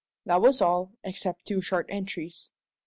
[0.25, 2.53] That was all, except two short entries.